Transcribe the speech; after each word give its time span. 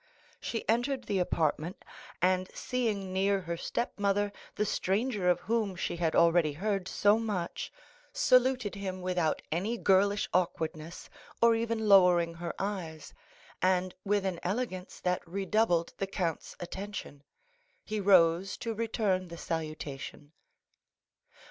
She 0.39 0.67
entered 0.67 1.03
the 1.03 1.19
apartment, 1.19 1.85
and 2.23 2.49
seeing 2.55 3.13
near 3.13 3.41
her 3.41 3.55
stepmother 3.55 4.33
the 4.55 4.65
stranger 4.65 5.29
of 5.29 5.41
whom 5.41 5.75
she 5.75 5.97
had 5.97 6.15
already 6.15 6.53
heard 6.53 6.87
so 6.87 7.19
much, 7.19 7.71
saluted 8.11 8.73
him 8.73 9.03
without 9.03 9.43
any 9.51 9.77
girlish 9.77 10.27
awkwardness, 10.33 11.07
or 11.39 11.53
even 11.53 11.87
lowering 11.87 12.33
her 12.33 12.55
eyes, 12.57 13.13
and 13.61 13.93
with 14.03 14.25
an 14.25 14.39
elegance 14.41 14.99
that 15.01 15.21
redoubled 15.27 15.93
the 15.99 16.07
count's 16.07 16.55
attention. 16.59 17.21
He 17.85 17.99
rose 17.99 18.57
to 18.57 18.73
return 18.73 19.27
the 19.27 19.37
salutation. 19.37 20.31